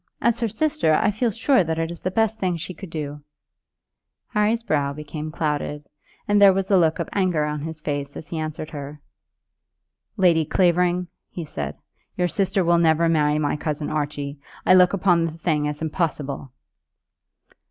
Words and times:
As 0.19 0.39
her 0.39 0.47
sister, 0.47 0.95
I 0.95 1.11
feel 1.11 1.29
sure 1.29 1.63
that 1.63 1.77
it 1.77 1.91
is 1.91 2.01
the 2.01 2.09
best 2.09 2.39
thing 2.39 2.57
she 2.57 2.73
could 2.73 2.89
do." 2.89 3.21
Harry's 4.29 4.63
brow 4.63 4.93
became 4.93 5.29
clouded, 5.29 5.87
and 6.27 6.41
there 6.41 6.53
was 6.53 6.71
a 6.71 6.77
look 6.79 6.97
of 6.97 7.07
anger 7.13 7.45
on 7.45 7.61
his 7.61 7.79
face 7.81 8.17
as 8.17 8.27
he 8.29 8.39
answered 8.39 8.71
her. 8.71 8.99
"Lady 10.17 10.43
Clavering," 10.43 11.05
he 11.29 11.45
said, 11.45 11.77
"your 12.17 12.27
sister 12.27 12.63
will 12.63 12.79
never 12.79 13.07
marry 13.07 13.37
my 13.37 13.55
cousin 13.55 13.91
Archie. 13.91 14.39
I 14.65 14.73
look 14.73 14.93
upon 14.93 15.25
the 15.25 15.33
thing 15.33 15.67
as 15.67 15.83
impossible." 15.83 16.51